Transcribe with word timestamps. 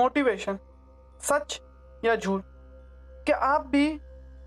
Motivation, 0.00 0.58
सच 1.20 1.60
या 2.04 2.14
झूठ? 2.16 2.42
क्या 3.26 3.36
आप 3.46 3.66
भी 3.66 3.88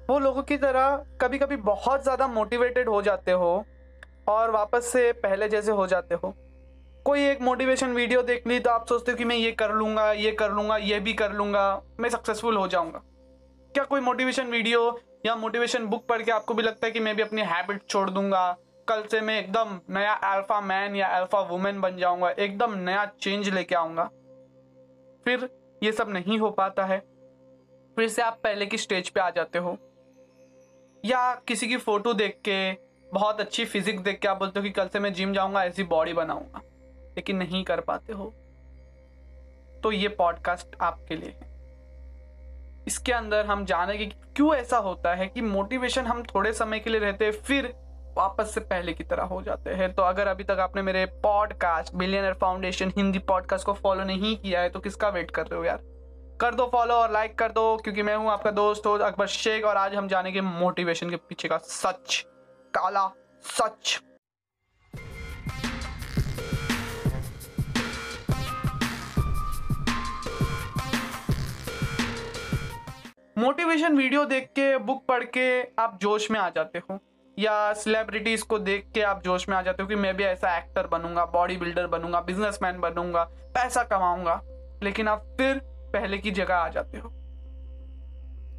वो 0.10 0.18
लोगों 0.20 0.44
की 0.44 0.58
तरह 0.58 1.04
कभी 1.22 1.38
कभी 1.40 1.56
बहुत 1.58 2.04
ज़्यादा 2.04 2.28
मोटिवेटेड 2.30 2.90
हो 2.90 3.02
जाते 3.02 3.32
हो 3.34 3.52
और 4.30 4.52
वापस 4.52 4.88
से 4.88 5.12
पहले 5.14 5.48
जैसे 5.50 5.72
हो 5.72 5.86
जाते 5.88 6.16
हो? 6.16 6.34
कोई 7.06 7.26
एक 7.26 7.42
मोटिवेशन 7.42 7.94
वीडियो 7.94 8.22
देख 8.24 8.48
ली 8.48 8.60
तो 8.60 8.70
आप 8.70 8.86
सोचते 8.88 9.12
हो 9.12 9.18
कि 9.18 9.26
मैं 9.26 9.36
ये 9.36 9.52
कर 9.52 9.72
लूँगा, 9.72 10.12
ये 10.12 10.32
कर 10.32 10.52
लूँगा, 10.52 10.78
ये 10.78 11.00
भी 11.00 11.14
कर 11.14 11.32
लूँगा, 11.34 11.82
मैं 12.00 12.10
सक्सेसफुल 12.10 12.58
हो 12.58 12.68
जाऊँगा। 12.68 13.02
क्या 13.72 13.84
कोई 13.84 14.02
मोटिवेशन 14.02 14.48
वीडियो 14.48 15.00
या 15.26 15.36
मोटिवेशन 15.36 15.86
बुक 15.86 16.08
पढ़ 16.08 16.22
के 16.22 16.32
आपको 16.32 16.54
भी 16.54 16.64
लगता 16.64 16.88
है 16.88 16.92
कि 16.92 17.00
मैं 17.00 17.16
भी 17.16 17.22
अपनी 17.22 17.42
हैबिट 17.44 17.82
छोड़ 17.90 18.10
दूँगा? 18.10 18.46
कल 18.88 19.04
से 19.12 19.22
मैं 19.22 19.40
एकदम 19.40 19.80
नया 19.90 20.14
अल्फ़ा 20.26 20.60
मैन 20.62 20.96
या 20.96 21.08
अल्फ़ा 21.18 21.40
वुमेन 21.42 21.82
बन 21.82 21.98
जाऊँगा, 21.98 22.30
एकदम 22.30 22.74
नया 22.80 23.06
चेंज 23.22 23.50
लेके 23.50 23.76
आऊँगा। 23.76 24.10
फिर 25.26 25.50
ये 25.84 25.92
सब 25.92 26.10
नहीं 26.10 26.38
हो 26.40 26.50
पाता 26.50 26.86
है। 26.86 27.00
फिर 27.96 28.08
से 28.08 28.22
आप 28.22 28.40
पहले 28.44 28.66
की 28.66 28.78
स्टेज 28.78 29.10
पे 29.10 29.20
आ 29.20 29.30
जाते 29.30 29.60
हो। 29.60 29.78
या 31.06 31.36
किसी 31.36 31.68
की 31.68 31.78
फ़ोटो 31.78 32.14
देख 32.14 32.42
के, 32.48 32.72
बहुत 33.14 33.40
अच्छी 33.40 33.66
फिजिक्स 33.66 34.02
देख 34.02 34.20
के 34.20 34.28
आप 34.28 34.38
बोलते 34.38 34.60
हो 34.60 34.64
कि 34.64 34.70
कल 34.70 34.88
से 34.88 35.00
मैं 35.00 35.14
जिम 35.14 35.34
जाऊँगा, 35.34 35.64
ऐसी 35.66 35.84
बॉडी 35.84 36.14
बनाऊँगा, 36.14 36.62
लेकिन 37.16 37.38
नहीं 37.38 37.64
कर 37.64 37.82
पाते 37.82 38.14
हो। 38.14 38.34
तो 39.84 39.92
ये 39.92 40.08
पॉडकास्ट 40.08 40.76
आपके 40.82 41.16
लिए 41.16 41.30
है। 41.30 41.54
इसके 42.88 43.12
अंदर 43.12 43.46
हम 43.46 43.66
जानेंगे 43.66 44.06
कि 44.06 44.34
क्यों 44.36 44.56
ऐसा 44.56 44.78
होता 44.78 45.14
है 45.16 45.28
कि 45.28 45.42
मोटिवेशन 45.42 46.06
हम 46.06 46.24
थोड़े 46.24 46.54
समय 46.54 46.80
के 46.80 46.90
लिए 46.90 47.00
रहते 47.00 47.26
हैं, 47.26 47.32
फिर 47.32 47.83
वापस 48.18 48.54
से 48.54 48.60
पहले 48.62 48.94
की 48.94 49.04
तरह 49.04 49.24
हो 49.24 49.42
जाते 49.42 49.70
हैं। 49.70 49.94
तो 49.96 50.02
अगर 50.02 50.28
अभी 50.28 50.44
तक 50.44 50.58
आपने 50.60 50.82
मेरे 50.82 51.06
podcast 51.24 51.96
billionaire 51.96 52.34
foundation 52.34 52.92
Hindi 52.98 53.20
podcast 53.22 53.66
को 53.66 53.74
फॉलो 53.74 54.04
नहीं 54.04 54.36
किया 54.38 54.62
है 54.62 54.70
तो 54.70 54.80
किसका 54.80 55.10
वेट 55.10 55.32
कर 55.32 55.48
रहे 55.48 55.60
हो 55.60 55.66
यार? 55.66 55.80
कर 56.42 56.56
दो 56.56 56.66
फॉलो 56.72 56.94
और 56.94 57.12
लाइक 57.12 57.38
कर 57.40 57.52
दो, 57.52 57.76
क्योंकि 57.78 58.04
मैं 58.04 58.16
हूँ 58.16 58.30
आपका 58.32 58.52
दोस्त 58.52 58.86
हो 58.86 58.98
अकबर 59.00 59.28
शेख 59.30 59.66
और 59.66 59.78
आज 59.78 59.96
हम 59.96 60.08
जानेंगे 60.08 60.42
मोटिवेशन 60.42 61.10
के 61.10 61.16
पीछे 61.20 61.48
का 61.48 61.58
सच, 61.58 62.26
काला 62.74 63.08
सच। 63.44 64.00
मोटिवेशन 73.38 73.96
वीडियो 73.98 74.24
देख 74.26 74.46
के 74.50 74.78
बुक 74.80 75.06
पढ़ 75.08 75.24
के 75.28 75.48
आप 75.82 75.98
जोश 76.02 76.30
में 76.32 76.40
आ 76.40 76.50
जाते 76.50 76.80
हो। 76.80 77.00
या 77.38 77.74
सेलिब्रिटीज 77.74 78.42
को 78.42 78.58
देख 78.60 78.86
के 78.94 79.02
आप 79.02 79.24
जोश 79.24 79.48
में 79.50 79.56
आ 79.58 79.62
जाते 79.62 79.84
हो 79.84 79.90
कि 79.90 79.96
मैं 79.96 80.16
भी 80.16 80.24
ऐसा 80.24 80.58
एक्टर 80.58 80.88
बनूँगा 80.88 81.26
बॉडी 81.26 81.56
बिल्डर 81.58 81.88
बनूँगा 81.88 82.22
बिजनेसमैन 82.22 82.80
बनूँगा, 82.80 83.24
पैसा 83.24 83.84
कमाऊँगा, 83.84 84.40
लेकिन 84.84 85.08
आप 85.08 85.26
फिर 85.38 85.62
पहले 85.94 86.18
की 86.18 86.32
जगह 86.32 86.56
आ 86.56 86.68
जाते 86.70 86.98
हो। 86.98 87.10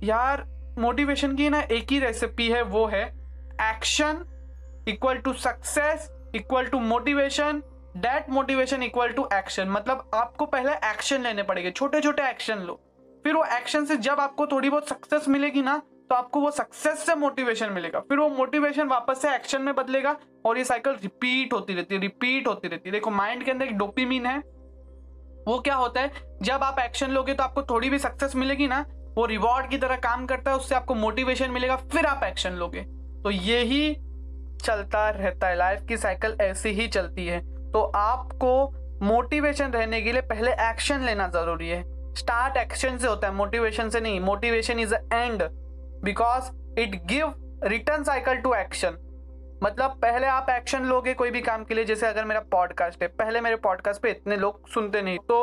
यार 0.03 0.45
मोटिवेशन 0.79 1.37
की 1.37 1.49
ना 1.49 1.61
एक 1.63 1.93
ही 1.93 1.99
रेसिपी 1.99 2.49
है, 2.51 2.63
वो 2.63 2.87
है 2.87 3.05
action 3.63 4.25
equal 4.89 5.19
to 5.19 5.33
success 5.33 6.11
equal 6.35 6.67
to 6.67 6.81
motivation 6.81 7.63
that 7.97 8.31
motivation 8.31 8.83
equal 8.83 9.09
to 9.09 9.29
action 9.33 9.69
मतलब 9.69 10.11
आपको 10.15 10.47
पहले 10.47 10.73
एक्शन 10.85 11.23
लेने 11.23 11.43
पड़ेंगे 11.43 11.71
छोटे 11.71 12.01
छोटे 12.01 12.29
एक्शन 12.31 12.59
लो। 12.59 12.81
फिर 13.25 13.35
वो 13.35 13.45
एक्शन 13.57 13.85
से 13.85 13.97
जब 13.97 14.21
आपको 14.21 14.47
थोड़ी 14.47 14.71
बहुत 14.71 14.89
सक्सेस 14.89 15.29
मिलेगी 15.29 15.63
ना 15.63 15.81
तो 16.11 16.15
आपको 16.15 16.41
वो 16.41 16.51
सक्सेस 16.51 17.07
से 17.07 17.15
मोटिवेशन 17.15 17.73
मिलेगा। 17.73 18.01
फिर 18.01 18.19
वो 18.19 18.29
मोटिवेशन 18.29 18.89
वापस 18.89 19.23
से 19.23 19.35
एक्शन 19.35 19.63
में 19.63 19.75
बदलेगा 19.75 20.17
और 20.47 20.59
ये 20.59 20.65
साइकिल 20.65 20.93
रिपीट 20.93 21.53
होती 21.53 21.75
रहती 21.75 21.95
है 21.95 22.01
रिपीट 22.01 22.49
होती 22.49 22.69
रहती 22.69 22.89
है। 22.89 22.93
देखो 22.93 23.11
माइंड 23.11 23.45
के 23.45 23.51
अंदर 23.51 23.67
एक 23.67 23.77
डोपीमीन 23.79 24.27
है। 24.27 24.39
वो 25.49 25.59
क्या 25.61 25.75
होता 25.75 26.01
है, 26.01 26.13
जब 26.43 26.63
आप 26.63 26.79
एक्शन 26.79 27.11
लोगे 27.11 27.35
तो 27.35 27.43
आपको 27.43 27.63
थोड़ी 27.63 27.91
भी 27.91 27.99
सक्सेस 27.99 28.37
मिलेगी 28.37 28.67
ना, 28.67 28.85
वो 29.17 29.27
रिवॉर्ड 29.27 29.69
की 29.71 29.79
तरह 29.79 29.97
काम 29.97 30.27
करता 30.27 30.51
है, 30.51 30.57
उससे 30.57 30.75
आपको 30.75 30.95
मोटिवेशन 30.95 31.51
मिलेगा, 31.51 31.77
फिर 31.77 32.07
आप 32.07 32.25
एक्शन 32.25 32.53
लोगे। 32.53 32.83
तो 33.23 33.31
ये 33.31 33.59
ही 33.59 33.95
चलता 34.65 35.09
रहता 35.11 35.47
है 35.47 35.57
लाइफ 35.57 35.85
की 35.89 35.97
साइकिल 35.97 36.37
ऐसी 36.41 36.69
ही 36.69 36.87
चलती 36.89 37.27
है। 37.27 37.41
तो 37.73 37.83
आपको 37.97 38.55
मोटिवेशन 39.03 39.71
रहने 39.71 40.01
के 40.03 40.13
लिए 40.13 40.23
पहले 40.23 40.53
एक्शन 40.71 41.01
लेना 41.01 41.29
ज़रूरी 41.29 41.69
है। 41.69 41.83
स्टार्ट 42.15 42.57
एक्शन 42.57 42.99
से 42.99 43.07
होता 43.07 43.29
है 43.29 43.35
मोटिवेशन 43.35 43.89
से 43.89 44.01
नहीं 44.01 44.21
motivation 44.21 44.79
is 44.79 44.95
end 44.95 45.43
because 46.05 46.51
it 46.81 46.95
give 47.07 47.61
return 47.65 48.03
cycle 48.03 48.37
to 48.37 48.55
action 48.55 49.01
मतलब 49.63 49.91
पहले 50.03 50.27
आप 50.27 50.51
एक्शन 50.51 50.85
लोगे 50.85 51.13
कोई 51.15 51.31
भी 51.31 51.41
काम 51.41 51.65
के 51.65 51.75
लिए, 51.75 51.85
जैसे 51.85 52.07
अगर 52.07 52.25
मेरा 52.25 52.41
पॉडकास्ट 52.51 53.03
है 53.03 53.09
पहले 53.09 53.41
मेरे 53.41 53.57
पॉडकास्ट 53.57 54.03
पे 54.03 54.11
इतने 54.11 54.37
लोग 54.37 54.69
सुनते 54.69 55.03
नहीं 55.03 55.19
तो 55.19 55.37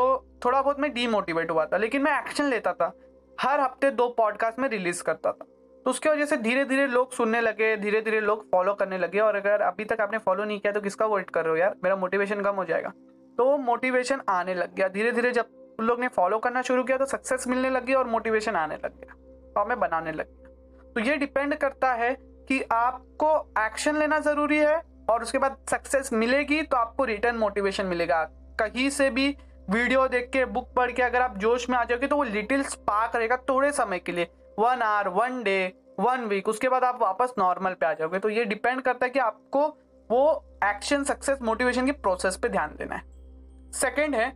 थोड़ा 0.45 0.61
बहुत 0.61 0.79
मैं 0.79 0.93
डीमोटिवेट 0.93 1.51
हुआ 1.51 1.65
था, 1.65 1.77
लेकिन 1.77 2.01
मैं 2.01 2.17
एक्शन 2.19 2.45
लेता 2.45 2.73
था। 2.73 2.91
हर 3.37 3.59
हफ़्ते 3.59 3.89
दो 3.91 4.07
पॉडकास्ट 4.09 4.59
में 4.59 4.67
रिलीज़ 4.69 5.01
करता 5.03 5.31
था। 5.31 5.45
तो 5.85 5.89
उसकी 5.89 6.09
वजह 6.09 6.25
से 6.25 6.37
धीरे 6.37 6.65
धीरे 6.65 6.85
लोग 6.87 7.11
सुनने 7.11 7.41
लगे 7.41 7.75
धीरे 7.77 8.01
धीरे 8.01 8.19
लोग 8.21 8.43
फॉलो 8.51 8.73
करने 8.73 8.97
लगे, 8.97 9.19
और 9.19 9.35
अगर 9.35 9.61
अभी 9.61 9.85
तक 9.85 10.01
आपने 10.01 10.17
फॉलो 10.17 10.43
नहीं 10.43 10.59
किया 10.59 10.73
तो 10.73 10.81
किसका 10.81 11.05
वेट 11.05 11.29
कर 11.29 11.43
रहे 11.43 11.51
हो 11.51 11.57
यार? 11.57 11.75
मेरा 11.83 11.95
मोटिवेशन 11.95 12.41
कम 12.41 12.55
हो 12.55 12.65
जाएगा। 12.65 12.89
तो 13.37 13.57
मोटिवेशन 13.57 14.21
आने 14.29 14.53
लग 14.53 14.75
गया। 14.75 14.87
धीरे 14.87 15.11
धीरे 15.11 15.31
जब 15.31 15.75
उन 15.79 15.85
लोग 15.85 15.99
ने 15.99 16.07
फॉलो 16.07 16.39
करना 16.39 16.61
शुरू 16.61 16.83
किया 16.83 16.97
तो 16.97 17.05
सक्सेस 17.05 17.47
मिलने 17.47 17.69
लगी 17.69 17.93
और 17.93 18.07
मोटिवेशन 18.07 18.55
आने 18.55 18.75
लग 18.75 18.99
गया। 18.99 19.61
और 19.61 19.67
मैं 19.67 19.79
बनाने 19.79 20.11
लग 20.11 20.25
गया। 20.25 20.40
तो 20.95 21.01
ये 21.01 21.15
डिपेंड 21.17 21.55
करता 21.57 21.93
है 21.93 22.13
कि 22.47 22.61
आपको 22.73 23.35
एक्शन 23.59 23.97
लेना 23.97 24.19
ज़रूरी 24.21 24.57
है 24.59 24.81
और 25.09 25.23
उसके 25.23 25.37
बाद 25.37 25.57
सक्सेस 25.69 26.11
मिलेगी 26.13 26.61
तो 26.63 26.77
आपको 26.77 27.05
रिटर्न 27.05 27.35
मोटिवेशन 27.37 27.85
मिलेगा। 27.85 28.23
कहीं 28.59 28.89
से 28.89 29.09
भी 29.09 29.27
वीडियो 29.69 30.07
देख 30.07 30.29
के 30.33 30.45
बुक 30.47 30.73
पढ़ 30.75 30.91
के 30.91 31.01
अगर 31.01 31.21
आप 31.21 31.37
जोश 31.37 31.69
में 31.69 31.77
आ 31.77 31.83
जाओगे 31.83 32.07
तो 32.07 32.15
वो 32.15 32.23
लिटिल 32.23 32.63
स्पार्क 32.65 33.15
रहेगा 33.15 33.37
थोड़े 33.49 33.71
समय 33.73 33.99
के 33.99 34.11
लिए। 34.11 34.27
One 34.59 34.81
hour 34.81 35.07
one 35.11 35.41
day 35.43 35.73
one 35.99 36.25
week 36.25 36.47
उसके 36.49 36.69
बाद 36.69 36.83
आप 36.83 37.01
वापस 37.01 37.33
नॉर्मल 37.39 37.73
पे 37.73 37.85
आ 37.85 37.93
जाओगे। 37.93 38.19
तो 38.19 38.29
ये 38.29 38.45
डिपेंड 38.45 38.81
करता 38.81 39.05
है 39.05 39.09
कि 39.11 39.19
आपको 39.19 39.67
वो 40.09 40.23
एक्शन 40.65 41.03
सक्सेस 41.03 41.41
मोटिवेशन 41.41 41.85
की 41.85 41.91
प्रोसेस 41.93 42.37
पे 42.37 42.49
ध्यान 42.49 42.75
देना 42.77 42.95
है। 42.95 43.03
सेकंड 43.73 44.15
है 44.15 44.29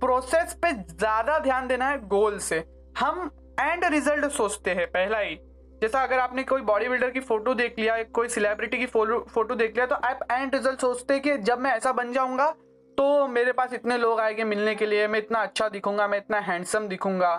प्रोसेस 0.00 0.54
पे 0.62 0.72
ज़्यादा 0.72 1.38
ध्यान 1.38 1.68
देना 1.68 1.88
है 1.88 1.98
गोल 2.08 2.38
से। 2.40 2.62
हम 2.98 3.30
एंड 3.60 3.84
रिज़ल्ट 3.84 4.26
सोचते 4.26 4.70
हैं, 4.70 4.86
पहला 4.88 5.18
ही। 5.18 5.38
जैसा 5.82 6.02
अगर 6.02 6.18
आपने 6.18 6.42
कोई 6.44 6.62
बॉडी 6.62 6.88
बिल्डर 6.88 7.10
की 7.10 7.20
फ़ोटो 7.20 7.54
देख 7.54 7.78
लिया, 7.78 8.02
कोई 8.04 8.28
सेलिब्रिटी 8.28 8.78
की 8.78 8.86
फ़ोटो 8.86 9.54
देख 9.54 9.74
लिया 9.74 9.86
तो 9.86 9.94
आप 9.94 10.20
एंड 10.30 10.54
रिज़ल्ट 10.54 10.80
सोचते 10.80 11.14
हैं 11.14 11.22
कि 11.22 11.36
जब 11.38 11.58
मैं 11.58 11.70
ऐसा 11.70 11.92
बन 11.92 12.12
जाऊँगा 12.12 12.50
तो 12.98 13.26
मेरे 13.28 13.52
पास 13.52 13.72
इतने 13.72 13.96
लोग 13.98 14.20
आएँगे 14.20 14.44
मिलने 14.44 14.74
के 14.74 14.86
लिए, 14.86 15.06
मैं 15.08 15.18
इतना 15.18 15.38
अच्छा 15.38 15.68
दिखूँगा, 15.68 16.06
मैं 16.08 16.18
इतना 16.18 16.38
हैंडसम 16.40 16.86
दिखूँगा। 16.88 17.34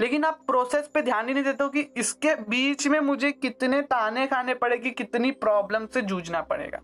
लेकिन 0.00 0.24
आप 0.24 0.40
प्रोसेस 0.46 0.88
पे 0.94 1.02
ध्यान 1.02 1.28
ही 1.28 1.34
नहीं 1.34 1.44
देते 1.44 1.64
हो 1.64 1.70
कि 1.70 1.80
इसके 1.96 2.34
बीच 2.48 2.86
में 2.86 2.98
मुझे 3.00 3.30
कितने 3.32 3.80
ताने 3.82 4.26
खाने 4.26 4.54
पड़ेगी, 4.54 4.90
कितनी 4.90 5.30
प्रॉब्लम 5.30 5.86
से 5.86 6.02
जूझना 6.02 6.40
पड़ेगा। 6.40 6.80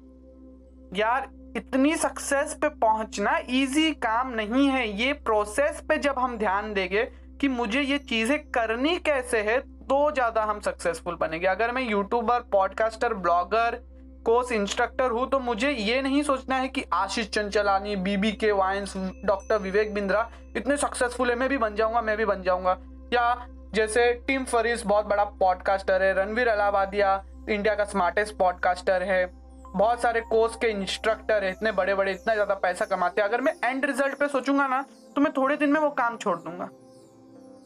यार, 0.97 1.29
इतनी 1.57 1.95
सक्सेस 1.97 2.55
पे 2.55 2.69
पहुँचना 2.79 3.37
इजी 3.49 3.91
काम 3.95 4.31
नहीं 4.31 4.67
है। 4.69 4.89
ये 5.01 5.13
प्रोसेस 5.13 5.83
पे 5.89 5.99
जब 5.99 6.19
हम 6.19 6.39
ध्यान 6.39 6.73
देंगे 6.75 7.05
कि 7.41 7.49
मुझे 7.49 7.81
ये 7.81 7.99
चीज़ें 7.99 8.39
करनी 8.51 8.97
कैसे 8.99 9.41
है 9.41 9.59
तो 9.91 10.11
ज़्यादा 10.13 10.43
हम 10.45 10.61
सक्सेसफुल 10.61 11.15
बनेंगे। 11.21 11.47
अगर 11.49 11.71
मैं 11.73 11.83
YouTuber 11.83 12.41
podcaster 12.53 13.15
blogger 13.17 13.79
course 14.27 14.53
instructor 14.53 15.11
हूँ 15.11 15.29
तो 15.31 15.39
मुझे 15.41 15.71
ये 15.71 16.01
नहीं 16.03 16.23
सोचना 16.23 16.57
है 16.57 16.69
कि 16.69 16.85
आशीष 16.93 17.29
चंचलानी 17.29 17.97
बीबी 17.99 18.31
के 18.35 18.51
वाइंस 18.53 18.93
डॉक्टर 19.25 19.59
विवेक 19.59 19.93
बिंद्रा 19.95 20.29
इतने 20.57 20.77
सक्सेसफुल 20.77 21.31
है, 21.31 21.37
मैं 21.37 21.49
भी 21.49 21.59
बन 21.59 21.75
जाऊँगा, 21.75 22.01
मैं 22.01 22.17
भी 22.17 22.25
बन 22.25 22.43
जाऊँगा। 22.43 22.77
या 23.13 23.47
जैसे 23.75 24.13
टीम 24.27 24.45
फरीस 24.45 24.85
बहुत 24.87 25.07
बड़ा 25.07 25.25
पॉडकास्टर 25.41 26.03
है 26.03 26.13
रणवीर 26.15 26.49
अलावादिया 26.49 27.23
इंडिया 27.49 27.75
का 27.75 27.85
स्मार्टेस्ट 27.87 28.37
पॉडकास्टर 28.37 29.03
है। 29.03 29.25
बहुत 29.67 30.03
सारे 30.03 30.21
कोर्स 30.23 30.57
के 30.57 30.69
इंस्ट्रक्टर 30.69 31.45
है, 31.45 31.51
इतने 31.51 31.73
बड़े 31.73 31.95
बड़े 31.95 32.13
इतना 32.13 32.35
ज़्यादा 32.35 32.55
पैसा 32.57 32.85
कमाते 32.87 33.21
हैं। 33.21 33.29
अगर 33.29 33.41
मैं 33.41 33.55
एंड 33.65 33.85
रिज़ल्ट 33.87 34.19
पे 34.19 34.29
सोचूँगा 34.29 34.67
ना 34.69 34.85
तो 35.17 35.21
मैं 35.21 35.33
थोड़े 35.33 35.57
दिन 35.57 35.73
में 35.73 35.81
वो 35.81 35.91
काम 35.99 36.17
छोड़ 36.17 36.39
दूँगा। 36.39 36.69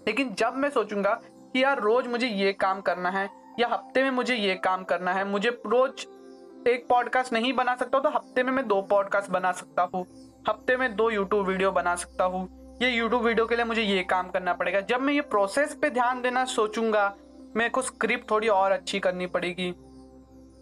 लेकिन 0.07 0.35
जब 0.39 0.57
मैं 0.57 0.71
सोचूँगा 0.71 1.21
कि 1.55 1.63
यार 1.63 1.81
रोज 1.81 2.07
मुझे 2.07 2.27
ये 2.27 2.53
काम 2.53 2.81
करना 2.81 3.11
है, 3.11 3.29
या 3.61 3.67
हफ़्ते 3.69 4.03
में 4.03 4.11
मुझे 4.11 4.35
ये 4.35 4.55
काम 4.55 4.85
करना 4.85 5.13
है, 5.13 5.25
मुझे 5.25 5.51
रोज 5.67 6.07
एक 6.69 6.87
पॉडकास्ट 6.89 7.33
नहीं 7.33 7.53
बना 7.53 7.75
सकता 7.77 7.99
तो 8.01 8.09
हफ़्ते 8.09 8.43
में 8.43 8.53
मैं 8.53 8.67
दो 8.69 8.81
पॉडकास्ट 8.83 9.31
बना 9.31 9.53
सकता 9.53 9.83
हूँ, 9.85 10.05
हफ़्ते 10.49 10.77
में 10.77 10.95
दो 10.97 11.09
यूट्यूब 11.11 11.47
वीडियो 11.47 11.71
बना 11.73 11.95
सकता 11.97 12.25
हूँ। 12.25 12.49
ये 12.83 12.91
यूट्यूब 12.91 13.23
वीडियो 13.23 13.47
के 13.47 13.57
लिए 13.57 13.65
मुझे 13.65 13.83
ये 13.83 14.03
काम 14.03 14.31
करना 14.31 14.53
पड़ेगा। 14.53 14.81
जब 14.83 15.01
मैं 15.01 15.13
ये 15.15 15.21
प्रोसेस 15.23 15.75
पे 15.83 15.91
ध्यान 15.91 16.23
देना 16.23 16.45
सोचूँगा, 16.47 17.15
मेरे 17.57 17.71
को 17.71 17.83
स्क्रिप्ट 17.83 18.31
थोड़ी 18.31 18.49
और 18.49 18.73
अच्छी 18.73 19.01
करनी 19.01 19.27
पड़ेगी 19.29 19.75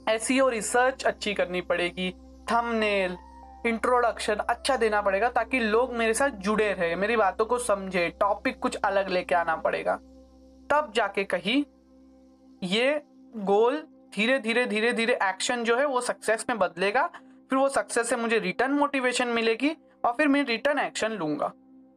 ऐसी 0.09 0.39
और 0.41 0.53
रिसर्च 0.53 1.05
अच्छी 1.05 1.35
करनी 1.35 1.61
पड़ेगी 1.63 2.11
थंबनेल 2.51 3.17
इंट्रोडक्शन 3.67 4.41
अच्छा 4.41 4.77
देना 4.77 5.01
पड़ेगा, 5.03 5.29
ताकि 5.29 5.61
लोग 5.61 5.93
मेरे 5.95 6.15
साथ 6.15 6.31
जुड़े 6.39 6.73
रहे, 6.73 6.95
मेरी 6.97 7.17
बातों 7.17 7.47
को 7.47 7.59
समझे 7.61 8.09
टॉपिक 8.21 8.59
कुछ 8.61 8.77
अलग 8.77 9.09
लेके 9.09 9.35
आना 9.35 9.57
पड़ेगा। 9.57 9.99
तब 10.73 10.93
जाके 10.97 11.25
कहीं, 11.25 11.65
ये 12.63 13.03
गोल 13.37 13.83
धीरे 14.15 14.39
धीरे 14.39 14.65
धीरे 14.67 14.93
धीरे 14.93 15.19
एक्शन 15.23 15.65
जो 15.65 15.77
है 15.77 15.87
वो 15.87 16.01
सक्सेस 16.01 16.45
में 16.49 16.59
बदलेगा, 16.59 17.07
फिर 17.51 17.59
वो 17.59 17.69
सक्सेस 17.69 18.09
से 18.09 18.17
मुझे 18.17 18.39
रिटर्न 18.39 18.73
मोटिवेशन 18.73 19.29
मिलेगी 19.29 19.71
और 20.05 20.13
फिर 20.13 20.29
मैं 20.29 20.45
रिटर्न 20.45 20.79
एक्शन 20.79 21.13
लूँगा। 21.13 21.49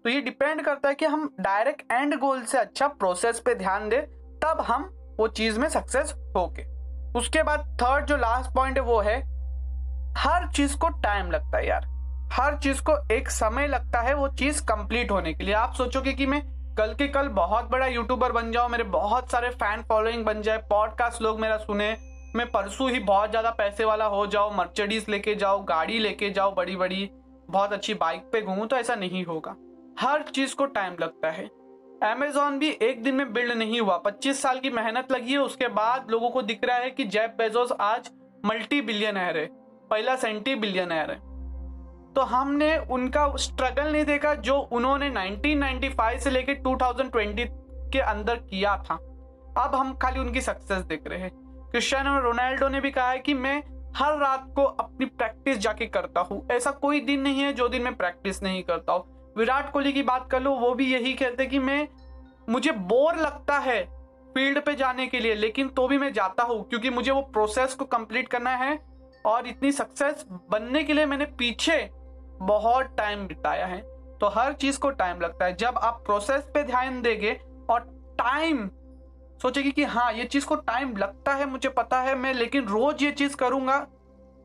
तो 0.03 0.09
ये 0.09 0.21
डिपेंड 0.21 0.61
करता 0.61 0.89
है 0.89 0.95
कि 0.95 1.05
हम 1.05 1.29
डायरेक्ट 1.39 1.91
एंड 1.91 2.15
गोल 2.19 2.43
से 2.43 2.57
अच्छा 2.57 2.87
प्रोसेस 2.87 3.39
पे 3.39 3.55
ध्यान 3.55 3.89
दें, 3.89 4.01
तब 4.39 4.61
हम 4.61 4.89
वो 5.19 5.27
चीज़ 5.27 5.59
में 5.59 5.69
सक्सेस 5.69 6.13
हो 6.13 6.39
होके। 6.39 6.63
उसके 7.19 7.43
बाद 7.43 7.77
थर्ड 7.81 8.05
जो 8.05 8.17
लास्ट 8.17 8.53
पॉइंट 8.55 8.77
है 8.77 8.83
वो 8.83 8.99
है, 8.99 9.17
हर 10.17 10.47
चीज़ 10.51 10.77
को 10.77 10.89
टाइम 11.01 11.31
लगता 11.31 11.57
है 11.57 11.67
यार। 11.67 11.87
हर 12.33 12.57
चीज़ 12.57 12.81
को 12.81 12.97
एक 13.13 13.29
समय 13.29 13.67
लगता 13.67 14.01
है 14.01 14.13
वो 14.13 14.27
चीज़ 14.29 14.61
कंप्लीट 14.63 15.11
होने 15.11 15.33
के 15.33 15.43
लिए। 15.43 15.53
आप 15.53 15.73
सोचोगे 15.73 16.13
कि 16.13 16.25
मैं 16.25 16.41
कल 16.77 16.93
के 16.93 17.07
कल 17.07 17.27
बहुत 17.27 17.69
बड़ा 17.71 17.85
यूट्यूबर 17.87 18.31
बन 18.31 18.51
जाओ, 18.51 18.67
मेरे 18.69 18.83
बहुत 18.83 19.31
सारे 19.31 19.49
फ़ैन 19.49 19.81
फॉलोइंग 19.81 20.23
बन 20.25 20.41
जाए 20.41 20.57
पॉडकास्ट 20.69 21.21
लोग 21.21 21.39
मेरा 21.39 21.57
सुने, 21.57 21.85
मैं 22.35 22.45
परसों 22.51 22.89
ही 22.91 22.99
बहुत 23.01 23.29
ज़्यादा 23.29 23.49
पैसे 23.49 23.85
वाला 23.85 24.05
हो 24.05 24.25
जाओ 24.27 24.51
मर्चडीज 24.53 25.05
लेके 25.09 25.35
जाओ 25.35 25.63
गाड़ी 25.63 25.99
लेके 25.99 26.29
जाओ 26.29 26.53
बड़ी 26.55 26.75
बड़ी 26.75 27.09
बहुत 27.49 27.73
अच्छी 27.73 27.93
बाइक 27.93 28.21
पे 28.33 28.41
घूमू 28.41 28.65
तो 28.65 28.75
ऐसा 28.75 28.95
नहीं 28.95 29.23
होगा। 29.25 29.55
हर 29.99 30.23
चीज़ 30.25 30.55
को 30.55 30.65
टाइम 30.67 30.95
लगता 30.99 31.31
है। 31.31 31.45
अमेजोन 32.03 32.57
भी 32.59 32.69
एक 32.81 33.03
दिन 33.03 33.15
में 33.15 33.31
बिल्ड 33.33 33.53
नहीं 33.53 33.79
हुआ 33.81 34.01
25 34.05 34.41
साल 34.41 34.59
की 34.59 34.69
मेहनत 34.69 35.11
लगी 35.11 35.31
है, 35.31 35.37
उसके 35.39 35.67
बाद 35.69 36.11
लोगों 36.11 36.29
को 36.29 36.41
दिख 36.41 36.65
रहा 36.65 36.77
है 36.77 36.89
कि 36.91 37.03
जेफ 37.05 37.35
बेजोस 37.37 37.71
आज 37.71 38.09
मल्टी 38.45 38.81
बिलियन 38.81 39.17
है, 39.17 39.45
पहला 39.91 40.15
सेंटी 40.17 40.55
बिलियन 40.55 40.91
है। 40.91 41.19
तो 42.15 42.21
हमने 42.21 42.77
उनका 42.77 43.27
स्ट्रगल 43.35 43.91
नहीं 43.91 44.05
देखा 44.05 44.33
जो 44.33 44.57
उन्होंने 44.71 45.09
1995 45.09 46.19
से 46.19 46.29
लेकर 46.29 46.61
2020 46.61 47.47
के 47.93 47.99
अंदर 47.99 48.35
किया 48.35 48.75
था। 48.77 48.95
अब 49.57 49.75
हम 49.75 49.93
खाली 49.93 50.19
उनकी 50.19 50.41
सक्सेस 50.41 50.77
देख 50.77 51.07
रहे 51.07 51.19
हैं। 51.19 51.31
क्रिस्टियानो 51.71 52.19
रोनाल्डो 52.19 52.69
ने 52.69 52.81
भी 52.81 52.91
कहा 52.91 53.09
है 53.09 53.19
कि 53.19 53.33
मैं 53.33 53.57
हर 53.97 54.17
रात 54.17 54.47
को 54.55 54.63
अपनी 54.63 55.05
प्रैक्टिस 55.05 55.57
जाके 55.57 55.85
करता 55.85 56.21
हूँ। 56.21 56.47
ऐसा 56.51 56.71
कोई 56.71 56.99
दिन 56.99 57.21
नहीं 57.21 57.41
है 57.41 57.53
जो 57.53 57.67
दिन 57.69 57.81
मैं 57.81 57.95
प्रैक्टिस 57.95 58.43
नहीं 58.43 58.63
करता 58.63 58.93
हूँ। 58.93 59.33
विराट 59.37 59.71
कोहली 59.71 59.93
की 59.93 60.03
बात 60.03 60.27
कर 60.31 60.41
लो, 60.41 60.51
वो 60.51 60.73
भी 60.73 60.93
यही 60.93 61.13
कहते 61.13 61.45
कि 61.45 61.59
मैं, 61.59 61.87
मुझे 62.49 62.71
बोर 62.71 63.15
लगता 63.15 63.57
है 63.57 63.83
फ़ील्ड 64.33 64.59
पे 64.59 64.75
जाने 64.75 65.07
के 65.07 65.19
लिए, 65.19 65.35
लेकिन 65.35 65.67
तो 65.67 65.87
भी 65.87 65.97
मैं 65.97 66.13
जाता 66.13 66.43
हूँ, 66.43 66.69
क्योंकि 66.69 66.89
मुझे 66.89 67.11
वो 67.11 67.21
प्रोसेस 67.21 67.73
को 67.73 67.85
कंप्लीट 67.85 68.27
करना 68.27 68.55
है 68.55 68.79
और 69.25 69.47
इतनी 69.47 69.71
सक्सेस 69.71 70.25
बनने 70.51 70.83
के 70.83 70.93
लिए 70.93 71.05
मैंने 71.05 71.25
पीछे 71.25 71.89
बहुत 72.37 72.95
टाइम 72.97 73.27
बिताया 73.27 73.65
है 73.65 73.81
तो 74.21 74.27
हर 74.29 74.53
चीज़ 74.53 74.79
को 74.79 74.89
टाइम 74.91 75.21
लगता 75.21 75.45
है। 75.45 75.55
जब 75.55 75.77
आप 75.77 76.01
प्रोसेस 76.05 76.43
पे 76.53 76.63
ध्यान 76.63 77.01
देंगे 77.01 77.31
और 77.69 77.79
टाइम 78.19 78.69
सोचेगी 79.41 79.71
कि 79.71 79.83
हाँ 79.83 80.11
ये 80.13 80.23
चीज़ 80.23 80.45
को 80.45 80.55
टाइम 80.55 80.95
लगता 80.97 81.33
है, 81.33 81.45
मुझे 81.45 81.69
पता 81.69 82.01
है 82.01 82.15
मैं, 82.15 82.33
लेकिन 82.33 82.67
रोज 82.67 83.03
ये 83.03 83.11
चीज़ 83.11 83.35
करूँगा, 83.35 83.77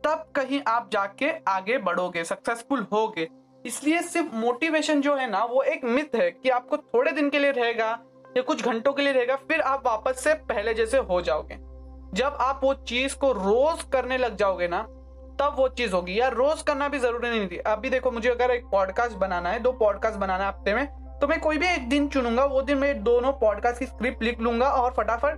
तब 0.05 0.25
कहीं 0.35 0.61
आप 0.69 0.89
जाके 0.93 1.31
आगे 1.49 1.79
बढ़ोगे 1.79 2.25
सक्सेसफुल 2.25 2.87
होगे। 2.93 3.29
इसलिए 3.65 4.01
सिर्फ़ 4.03 4.35
मोटिवेशन 4.35 5.01
जो 5.01 5.15
है 5.17 5.31
ना, 5.31 5.45
वो 5.45 5.63
एक 5.63 5.85
मिथ 5.85 6.15
है 6.17 6.31
कि 6.31 6.49
आपको 6.49 6.77
थोड़े 6.77 7.13
दिन 7.13 7.31
के 7.31 7.39
लिए 7.39 7.51
रहेगा 7.51 7.99
या 8.37 8.43
कुछ 8.43 8.65
घंटों 8.65 8.93
के 8.93 9.03
लिए 9.03 9.13
रहेगा, 9.13 9.37
फिर 9.37 9.61
आप 9.61 9.87
वापस 9.87 10.25
से 10.25 10.35
पहले 10.35 10.75
जैसे 10.75 10.99
हो 10.99 11.21
जाओगे। 11.21 11.57
जब 12.15 12.37
आप 12.41 12.61
वो 12.65 12.75
चीज़ 12.75 13.17
को 13.17 13.33
रोज 13.33 13.83
करने 13.93 14.19
लग 14.19 14.37
जाओगे 14.37 14.69
ना 14.69 14.87
तब 15.41 15.55
वो 15.59 15.69
चीज़ 15.69 15.93
होगी। 15.93 16.19
यार, 16.21 16.35
रोज 16.35 16.63
करना 16.63 16.89
भी 16.89 16.99
ज़रूरी 16.99 17.29
नहीं 17.31 17.49
थी। 17.49 17.59
अभी 17.59 17.91
देखो, 17.91 18.11
मुझे 18.11 18.29
अगर 18.31 18.51
एक 18.51 18.65
पॉडकास्ट 18.73 19.17
बनाना 19.17 19.51
है, 19.51 19.59
दो 19.59 19.73
पॉडकास्ट 19.73 20.19
बनाना 20.19 20.45
है 20.45 20.49
हफ़्ते 20.49 20.75
में 20.75 20.87
तो 21.21 21.27
मैं 21.29 21.39
कोई 21.41 21.59
भी 21.59 21.67
एक 21.67 21.89
दिन 21.89 22.07
चुनूँगा, 22.09 22.45
वो 22.45 22.61
दिन 22.63 22.79
मैं 22.79 23.03
दोनों 23.05 23.33
पॉडकास्ट 23.33 23.79
की 23.79 23.87
स्क्रिप्ट 23.87 24.23
लिख 24.23 24.41
लूँगा 24.41 24.69
और 24.69 24.93
फटाफट 24.97 25.35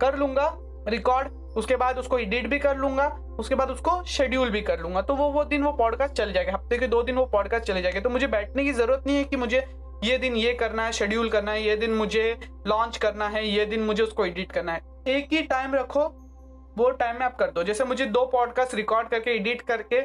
कर 0.00 0.16
लूँगा 0.16 0.46
रिकॉर्ड 0.88 1.28
उसके 1.56 1.76
बाद 1.76 1.98
उसको 1.98 2.18
एडिट 2.18 2.46
भी 2.46 2.58
कर 2.58 2.76
लूँगा, 2.76 3.06
उसके 3.38 3.54
बाद 3.54 3.70
उसको 3.70 4.02
शेड्यूल 4.04 4.50
भी 4.50 4.60
कर 4.60 4.80
लूँगा। 4.80 5.02
तो 5.02 5.14
वो 5.14 5.28
वो 5.32 5.44
दिन 5.44 5.64
वो 5.64 5.72
पॉडकास्ट 5.72 6.14
चल 6.14 6.32
जाएगा, 6.32 6.52
हफ़्ते 6.52 6.78
के 6.78 6.86
दो 6.86 7.02
दिन 7.02 7.16
वो 7.16 7.26
पॉडकास्ट 7.26 7.64
चले 7.64 7.82
जाएँगे। 7.82 8.00
तो 8.00 8.10
मुझे 8.10 8.26
बैठने 8.26 8.64
की 8.64 8.72
ज़रूरत 8.72 9.06
नहीं 9.06 9.16
है 9.16 9.24
कि 9.24 9.36
मुझे 9.36 9.64
ये 10.04 10.18
दिन 10.18 10.36
ये 10.36 10.52
करना 10.54 10.84
है 10.84 10.92
शेड्यूल 10.92 11.28
करना 11.28 11.52
है, 11.52 11.62
ये 11.62 11.76
दिन 11.76 11.94
मुझे 11.94 12.36
लॉन्च 12.66 12.96
करना 12.96 13.28
है, 13.28 13.46
ये 13.46 13.66
दिन 13.66 13.82
मुझे 13.82 14.02
उसको 14.02 14.26
एडिट 14.26 14.52
करना 14.52 14.72
है। 14.72 14.80
एक 15.08 15.32
ही 15.32 15.42
टाइम 15.42 15.74
रखो 15.74 16.02
वो 16.80 16.90
टाइम 16.90 17.16
में 17.16 17.24
आप 17.26 17.34
कर 17.36 17.50
दो। 17.50 17.62
जैसे 17.62 17.84
मुझे 17.84 18.04
दो 18.06 18.24
पॉडकास्ट 18.26 18.74
रिकॉर्ड 18.74 19.08
करके 19.08 19.30
एडिट 19.30 19.62
करके 19.62 20.00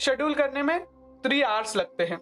शेड्यूल 0.00 0.34
करने 0.34 0.62
में 0.62 0.78
थ्री 1.24 1.40
आवर्स 1.42 1.76
लगते 1.76 2.04
हैं। 2.04 2.18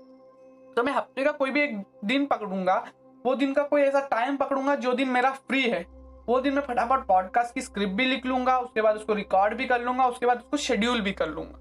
तो 0.77 0.83
मैं 0.83 0.93
हफ़्ते 0.93 1.25
का 1.25 1.33
कोई 1.33 1.51
भी 1.51 1.63
एक 1.63 1.77
दिन 2.05 2.27
पकड़ूँगा, 2.27 2.77
वो 3.25 3.35
दिन 3.35 3.53
का 3.55 3.63
कोई 3.65 3.83
ऐसा 3.83 4.01
टाइम 4.11 4.37
पकड़ूँगा 4.37 4.75
जो 4.77 4.93
दिन 4.93 5.09
मेरा 5.09 5.31
फ्री 5.31 5.63
है। 5.63 5.85
वो 6.29 6.41
दिन 6.41 6.55
मैं 6.55 6.63
फटाफट 6.63 7.07
पॉडकास्ट 7.07 7.55
की 7.55 7.63
स्क्रिप्ट 7.63 7.93
भी 7.93 8.05
लिख 8.05 8.27
लूँगा, 8.27 8.59
उसके 8.59 8.83
बाद 8.83 8.97
उसको 8.97 9.15
रिकॉर्ड 9.15 9.55
भी 9.55 9.67
कर 9.67 9.81
लूँगा, 9.81 10.07
उसके 10.07 10.27
बाद 10.27 10.39
उसको 10.39 10.57
शेड्यूल 10.57 11.01
भी 11.01 11.13
कर 11.13 11.29
लूँगा। 11.29 11.59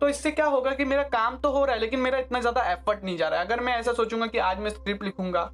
तो 0.00 0.08
इससे 0.08 0.30
क्या 0.30 0.46
होगा 0.46 0.70
कि 0.70 0.84
मेरा 0.84 1.02
काम 1.10 1.36
तो 1.36 1.50
हो 1.50 1.64
रहा 1.64 1.74
है, 1.74 1.80
लेकिन 1.80 2.00
मेरा 2.00 2.18
इतना 2.18 2.40
ज़्यादा 2.40 2.70
एफर्ट 2.72 3.04
नहीं 3.04 3.16
जा 3.16 3.28
रहा 3.28 3.40
है। 3.40 3.46
अगर 3.46 3.60
मैं 3.60 3.76
ऐसा 3.76 3.92
सोचूँगा 3.92 4.26
कि 4.26 4.38
आज 4.40 4.58
मैं 4.58 4.70
स्क्रिप्ट 4.70 5.02
लिखूँगा, 5.02 5.50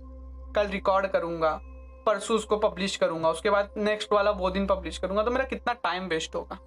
कल 0.57 0.67
रिकॉर्ड 0.69 1.07
करूँगा 1.07 1.61
परसों 2.07 2.37
उसको 2.37 2.57
पब्लिश 2.59 2.97
करूँगा, 2.97 3.31
उसके 3.31 3.51
बाद 3.51 3.75
नेक्स्ट 3.77 4.13
वाला 4.13 4.31
वो 4.33 4.51
दिन 4.51 4.67
पब्लिश 4.67 4.99
करूँगा 4.99 5.23
तो 5.23 5.31
मेरा 5.31 5.45
कितना 5.45 5.73
टाइम 5.75 6.07
वेस्ट 6.09 6.35
होगा। 6.35 6.59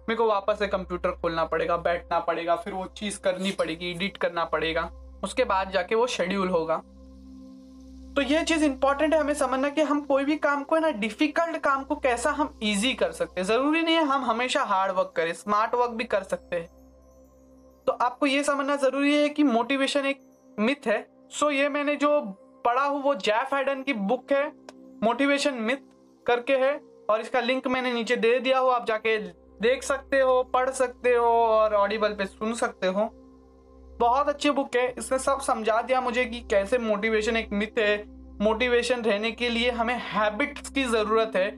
मेरे 0.00 0.16
को 0.16 0.26
वापस 0.26 0.58
से 0.58 0.66
कंप्यूटर 0.68 1.10
खोलना 1.12 1.44
पड़ेगा, 1.44 1.76
बैठना 1.78 2.18
पड़ेगा, 2.20 2.56
फिर 2.56 2.74
वो 2.74 2.86
चीज़ 2.96 3.20
करनी 3.20 3.50
पड़ेगी 3.50 3.90
एडिट 3.90 4.16
करना 4.16 4.44
पड़ेगा, 4.44 4.90
उसके 5.24 5.44
बाद 5.44 5.70
जाके 5.70 5.94
वो 5.94 6.06
शेड्यूल 6.08 6.48
होगा। 6.48 6.76
तो 8.16 8.22
ये 8.22 8.42
चीज़ 8.44 8.64
इंपॉर्टेंट 8.64 9.14
है 9.14 9.20
हमें 9.20 9.34
समझना 9.34 9.68
कि 9.68 9.82
हम 9.82 10.00
कोई 10.00 10.24
भी 10.24 10.36
काम 10.38 10.62
को 10.64 10.74
है 10.74 10.80
ना 10.82 10.90
डिफ़िकल्ट 10.90 11.56
काम 11.56 11.84
को 11.84 11.96
कैसा 11.96 12.30
हम 12.30 12.58
इजी 12.62 12.92
कर 12.94 13.12
सकते 13.12 13.40
हैं। 13.40 13.46
ज़रूरी 13.46 13.82
नहीं 13.82 13.94
है 13.96 14.04
हम 14.04 14.24
हमेशा 14.24 14.62
हार्ड 14.64 14.92
वर्क 14.92 15.12
करें 15.16 15.32
स्मार्ट 15.34 15.74
वर्क 15.74 15.90
भी 15.90 16.04
कर 16.04 16.22
सकते 16.22 16.56
हैं। 16.56 16.66
तो 17.86 17.92
आपको 17.94 18.26
ये 18.26 18.42
समझना 18.44 18.76
ज़रूरी 18.76 19.14
है 19.16 19.28
कि 19.28 19.42
मोटिवेशन 19.44 20.06
एक 20.06 20.20
मिथ 20.58 20.86
है। 20.86 21.06
सो 21.30 21.50
ये 21.50 21.68
मैंने 21.68 21.96
जो 21.96 22.20
पढ़ा 22.64 22.84
हूँ, 22.84 23.02
वो 23.02 23.14
जैफ 23.14 23.54
हाइडन 23.54 23.82
की 23.82 23.92
बुक 23.92 24.32
है 24.32 24.46
मोटिवेशन 25.04 25.54
मिथ 25.54 25.76
करके 26.26 26.56
है, 26.56 26.80
और 27.10 27.20
इसका 27.20 27.40
लिंक 27.40 27.66
मैंने 27.66 27.92
नीचे 27.92 28.16
दे 28.16 28.38
दिया 28.40 28.58
हो, 28.58 28.68
आप 28.68 28.86
जाके 28.86 29.16
देख 29.60 29.82
सकते 29.82 30.20
हो, 30.20 30.42
पढ़ 30.44 30.70
सकते 30.70 31.14
हो, 31.14 31.26
और 31.26 31.74
ऑडिबल 31.74 32.12
पे 32.14 32.26
सुन 32.26 32.54
सकते 32.54 32.86
हो। 32.86 33.08
बहुत 34.00 34.28
अच्छी 34.28 34.50
बुक 34.50 34.76
है, 34.76 34.88
इसने 34.98 35.18
सब 35.18 35.40
समझा 35.40 35.80
दिया 35.82 36.00
मुझे 36.00 36.24
कि 36.24 36.40
कैसे 36.40 36.78
मोटिवेशन 36.78 37.36
एक 37.36 37.52
मिथ 37.52 37.78
है। 37.78 38.04
मोटिवेशन 38.40 39.02
रहने 39.02 39.30
के 39.32 39.48
लिए 39.48 39.70
हमें 39.70 39.94
हैबिट्स 40.02 40.70
की 40.70 40.84
ज़रूरत 40.84 41.32
है। 41.36 41.50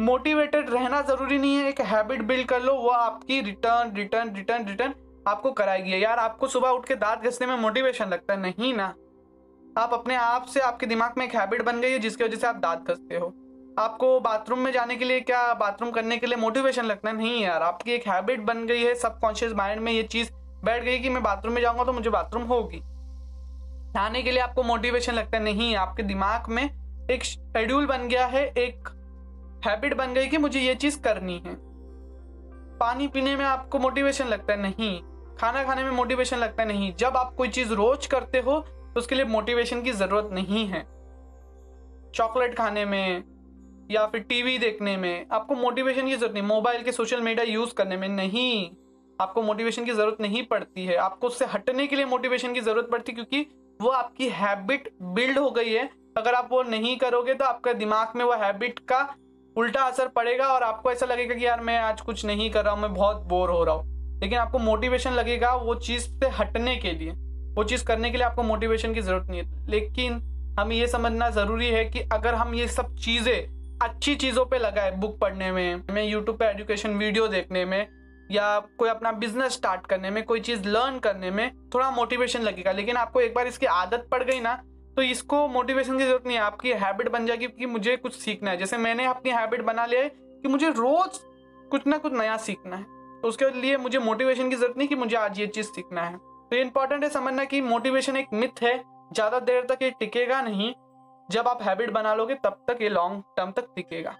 मोटिवेटेड 0.00 0.70
रहना 0.70 1.00
ज़रूरी 1.02 1.38
नहीं 1.38 1.56
है, 1.56 1.68
एक 1.68 1.80
हैबिट 1.80 2.22
बिल्ड 2.22 2.48
कर 2.48 2.62
लो, 2.62 2.74
वो 2.74 2.88
आपकी 2.88 3.40
रिटर्न 3.40 3.94
रिटर्न 3.96 4.34
रिटर्न 4.36 4.66
रिटर्न 4.66 4.94
आपको 5.28 5.50
कराएगी 5.52 6.02
यार, 6.04 6.18
आपको 6.18 6.46
सुबह 6.48 6.68
उठ 6.68 6.86
के 6.86 6.94
दांत 6.96 7.22
घसने 7.22 7.46
में 7.46 7.56
मोटिवेशन 7.56 8.08
लगता 8.08 8.34
है, 8.34 8.40
नहीं 8.40 8.72
ना? 8.74 8.94
आप 9.78 9.92
अपने 9.94 10.14
आप 10.14 10.46
से 10.46 10.60
आपके 10.60 10.86
दिमाग 10.86 11.14
में 11.18 11.24
एक 11.24 11.34
हैबिट 11.34 11.62
बन 11.62 11.80
गई 11.80 11.90
है 11.90 11.98
जिसकी 11.98 12.24
वजह 12.24 12.36
से 12.36 12.46
आप 12.46 12.56
दांत 12.56 12.90
घसते 12.90 13.16
हो। 13.16 13.26
आपको 13.78 14.18
बाथरूम 14.20 14.58
में 14.58 14.72
जाने 14.72 14.96
के 14.96 15.04
लिए 15.04 15.20
क्या 15.20 15.52
बाथरूम 15.54 15.90
करने 15.90 16.16
के 16.18 16.26
लिए 16.26 16.36
मोटिवेशन 16.36 16.84
लगता 16.84 17.08
है 17.10 17.16
नहीं 17.16 17.42
यार। 17.42 17.62
आपकी 17.62 17.92
एक 17.92 18.08
हैबिट 18.08 18.40
बन 18.40 18.66
गई 18.66 18.82
है 18.84 18.94
सबकॉन्शियस 18.94 19.52
माइंड 19.52 19.80
में 19.80 19.92
ये 19.92 20.02
चीज़ 20.02 20.30
बैठ 20.64 20.84
गई 20.84 20.98
कि 20.98 21.08
मैं 21.08 21.22
बाथरूम 21.22 21.54
में 21.54 21.60
जाऊँगा 21.62 21.84
तो 21.84 21.92
मुझे 21.92 22.10
बाथरूम 22.10 22.42
होगी। 22.42 22.80
नहाने 22.82 24.22
के 24.22 24.30
लिए 24.30 24.40
आपको 24.40 24.62
मोटिवेशन 24.62 25.12
लगता 25.12 25.38
नहीं 25.38 25.74
आपके 25.76 26.02
दिमाग 26.02 26.48
में 26.48 26.64
एक 27.10 27.24
शेड्यूल 27.24 27.86
बन 27.86 28.08
गया 28.08 28.26
है, 28.26 28.46
एक 28.46 28.88
हैबिट 29.66 29.94
बन 29.94 30.14
गई 30.14 30.26
कि 30.26 30.38
मुझे 30.38 30.60
ये 30.60 30.74
चीज़ 30.74 31.00
करनी 31.00 31.42
है। 31.46 31.54
पानी 32.78 33.08
पीने 33.08 33.36
में 33.36 33.44
आपको 33.44 33.78
मोटिवेशन 33.78 34.26
लगता 34.26 34.52
है 34.52 34.60
नहीं। 34.62 35.00
खाना 35.36 35.64
खाने 35.64 35.84
में 35.84 35.90
मोटिवेशन 35.90 36.36
लगता 36.36 36.64
नहीं। 36.64 36.94
जब 36.94 37.16
आप 37.16 37.34
कोई 37.34 37.48
चीज़ 37.48 37.72
रोज 37.72 38.06
करते 38.06 38.38
हो 38.38 38.64
तो 38.94 39.00
उसके 39.00 39.14
लिए 39.14 39.24
मोटिवेशन 39.24 39.82
की 39.82 39.92
ज़रूरत 39.92 40.28
नहीं 40.32 40.66
है। 40.66 40.82
चॉकलेट 42.14 42.54
खाने 42.54 42.84
में 42.84 43.24
या 43.90 44.06
फिर 44.06 44.20
टीवी 44.20 44.58
देखने 44.58 44.96
में 44.96 45.26
आपको 45.32 45.54
मोटिवेशन 45.54 46.06
की 46.06 46.16
ज़रूरत 46.16 46.34
नहीं। 46.34 46.42
मोबाइल 46.42 46.82
के 46.82 46.92
सोशल 46.92 47.20
मीडिया 47.20 47.44
यूज़ 47.44 47.74
करने 47.74 47.96
में 47.96 48.08
नहीं। 48.08 48.70
आपको 49.18 49.42
मोटिवेशन 49.42 49.84
की 49.84 49.92
ज़रूरत 49.92 50.16
नहीं 50.20 50.42
पड़ती 50.46 50.84
है। 50.86 50.96
आपको 50.96 51.26
उससे 51.26 51.44
हटने 51.44 51.86
के 51.86 51.96
लिए 51.96 52.04
मोटिवेशन 52.04 52.54
की 52.54 52.60
ज़रूरत 52.60 52.88
पड़ती 52.92 53.12
है 53.12 53.14
क्योंकि 53.14 53.46
वो 53.80 53.90
आपकी 53.90 54.28
हैबिट 54.28 54.88
बिल्ड 55.02 55.38
हो 55.38 55.50
गई 55.50 55.72
है। 55.72 55.88
अगर 56.18 56.34
आप 56.34 56.48
वो 56.52 56.62
नहीं 56.62 56.96
करोगे 56.96 57.34
तो 57.34 57.44
आपका 57.44 57.72
दिमाग 57.72 58.16
में 58.16 58.24
वो 58.24 58.32
हैबिट 58.34 58.78
का 58.88 59.02
उल्टा 59.56 59.82
असर 59.82 60.08
पड़ेगा 60.08 60.46
और 60.48 60.62
आपको 60.62 60.90
ऐसा 60.92 61.06
लगेगा 61.06 61.34
कि 61.34 61.46
यार 61.46 61.60
मैं 61.60 61.78
आज 61.78 62.00
कुछ 62.00 62.24
नहीं 62.24 62.50
कर 62.50 62.64
रहा 62.64 62.74
हूँ, 62.74 62.82
मैं 62.82 62.92
बहुत 62.94 63.22
बोर 63.24 63.50
हो 63.50 63.64
रहा 63.64 63.74
हूँ। 63.74 64.18
लेकिन 64.20 64.38
आपको 64.38 64.58
मोटिवेशन 64.58 65.12
लगेगा 65.12 65.54
वो 65.54 65.74
चीज़ 65.76 66.08
से 66.10 66.28
हटने 66.30 66.76
के 66.76 66.92
लिए। 66.92 67.12
वो 67.60 67.64
चीज़ 67.64 67.84
करने 67.84 68.10
के 68.10 68.16
लिए 68.16 68.26
आपको 68.26 68.42
मोटिवेशन 68.44 68.94
की 68.94 69.00
ज़रूरत 69.02 69.26
नहीं 69.30 69.40
है। 69.40 69.70
लेकिन 69.70 70.12
हमें 70.58 70.74
ये 70.76 70.86
समझना 70.88 71.28
ज़रूरी 71.30 71.66
है 71.68 71.84
कि 71.86 72.00
अगर 72.12 72.34
हम 72.34 72.54
ये 72.54 72.66
सब 72.68 72.94
चीज़ें 72.96 73.78
अच्छी 73.82 74.14
चीज़ों 74.16 74.44
पे 74.46 74.58
लगाए 74.58 74.90
बुक 74.92 75.18
पढ़ने 75.18 75.50
में 75.52 75.82
मैं 75.90 76.04
यूट्यूब 76.04 76.38
पे 76.38 76.44
एजुकेशन 76.46 76.94
वीडियो 76.96 77.26
देखने 77.28 77.64
में, 77.64 77.86
या 78.30 78.58
कोई 78.78 78.88
अपना 78.88 79.12
बिज़नेस 79.14 79.52
स्टार्ट 79.52 79.86
करने 79.86 80.10
में, 80.10 80.22
कोई 80.24 80.40
चीज़ 80.40 80.68
लर्न 80.68 80.98
करने 80.98 81.30
में, 81.30 81.50
थोड़ा 81.74 81.90
मोटिवेशन 81.90 82.42
लगेगा। 82.42 82.72
लेकिन 82.72 82.96
आपको 82.96 83.20
एक 83.20 83.34
बार 83.34 83.46
इसकी 83.46 83.66
आदत 83.66 84.08
पड़ 84.10 84.22
गई 84.22 84.40
ना 84.40 84.54
तो 84.96 85.02
इसको 85.02 85.46
मोटिवेशन 85.48 85.98
की 85.98 86.04
ज़रूरत 86.04 86.26
नहीं 86.26 86.36
है। 86.36 86.42
आपकी 86.42 86.72
हैबिट 86.74 87.08
बन 87.08 87.26
जाएगी 87.26 87.46
कि 87.48 87.66
मुझे 87.66 87.96
कुछ 87.96 88.14
सीखना 88.14 88.50
है। 88.50 88.56
जैसे 88.56 88.76
मैंने 88.78 89.04
अपनी 89.06 89.30
हैबिट 89.32 89.62
बना 89.64 89.86
लिया 89.86 90.00
है 90.00 90.08
कि 90.08 90.48
मुझे 90.48 90.70
रोज 90.70 91.20
कुछ 91.70 91.86
ना 91.86 91.98
कुछ 91.98 92.12
नया 92.12 92.36
सीखना 92.38 92.76
है। 92.76 92.82
तो 93.22 93.28
उसके 93.28 93.50
लिए 93.60 93.76
मुझे 93.78 93.98
मोटिवेशन 94.00 94.50
की 94.50 94.56
ज़रूरत 94.56 94.78
नहीं 94.78 94.88
कि 94.88 94.94
मुझे 94.96 95.16
आज 95.16 95.38
ये 95.40 95.46
चीज़ 95.48 95.66
सीखना 95.68 96.02
है। 96.02 96.18
तो 96.50 96.56
ये 96.56 96.62
इंपॉर्टेंट 96.62 97.02
है 97.04 97.08
समझना 97.10 97.44
कि 97.44 97.60
मोटिवेशन 97.60 98.16
एक 98.16 98.28
मिथ 98.32 98.62
है, 98.62 98.76
ज़्यादा 99.12 99.38
देर 99.40 99.66
तक 99.66 99.82
ये 99.82 99.90
टिकेगा 99.90 100.40
नहीं। 100.42 100.72
जब 101.28 101.48
आप 101.48 101.62
हैबिट 101.62 101.90
बना 101.90 102.14
लोगे, 102.14 102.34
तब 102.36 102.64
तक 102.68 102.78
ये 102.82 102.88
लॉन्ग 102.88 103.22
टर्म 103.36 103.50
तक 103.52 103.68
टिकेगा। 103.76 104.10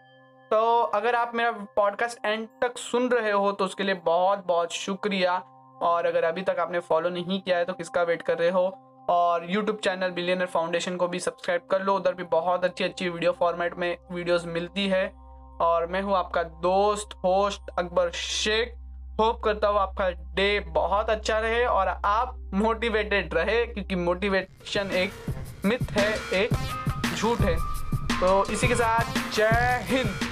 तो 0.51 0.81
अगर 0.95 1.15
आप 1.15 1.33
मेरा 1.35 1.51
पॉडकास्ट 1.77 2.27
एंड 2.27 2.47
तक 2.63 2.79
सुन 2.79 3.09
रहे 3.09 3.31
हो 3.31 3.51
तो 3.53 3.65
उसके 3.65 3.83
लिए 3.83 3.95
बहुत 4.05 4.45
बहुत 4.47 4.73
शुक्रिया। 4.73 5.37
और 5.83 6.07
अगर 6.07 6.25
अभी 6.25 6.43
तक 6.43 6.59
आपने 6.59 6.79
फॉलो 6.81 7.11
नहीं 7.11 7.41
किया 7.41 7.59
है 7.59 7.65
तो 7.65 7.73
किसका 7.73 8.03
वेट 8.03 8.23
कर 8.23 8.39
रहे 8.39 8.51
हो? 8.51 8.67
और 9.11 9.51
यूट्यूब 9.51 9.77
चैनल 9.77 10.11
बिलियनर 10.11 10.47
फाउंडेशन 10.47 10.97
को 10.97 11.09
भी 11.09 11.21
सब्सक्राइब 11.21 11.63
कर 11.71 11.83
लो। 11.83 11.95
उधर 11.97 12.15
भी 12.15 12.25
बहुत 12.25 12.65
अच्छी 12.65 12.85
अच्छी 12.85 13.09
वीडियो 13.09 13.33
फॉर्मेट 13.33 13.75
में 13.75 13.97
वीडियोस 14.13 14.45
मिलती 14.47 14.87
है। 14.89 15.07
और 15.61 15.87
मैं 15.87 16.03
हूँ 16.03 16.15
आपका 16.17 16.43
दोस्त 16.43 17.15
होस्ट 17.25 17.71
अकबर 17.79 18.11
शेख। 18.11 18.75
होप 19.21 19.41
करता 19.45 19.69
हूँ 19.69 19.79
आपका 19.79 20.09
डे 20.35 20.49
बहुत 20.67 21.11
अच्छा 21.11 21.39
रहे 21.39 21.65
और 21.65 21.89
आप 21.89 22.37
मोटिवेटेड 22.55 23.35
रहे, 23.35 23.65
क्योंकि 23.67 23.95
मोटिवेशन 23.95 24.91
एक 24.93 25.13
मिथ 25.65 25.91
है, 25.91 26.09
एक 26.43 26.51
झूठ 27.17 27.41
है। 27.41 27.57
तो 28.21 28.45
इसी 28.53 28.69
के 28.69 28.75
साथ 28.75 29.19
जय 29.37 29.81
हिंद। 29.85 30.30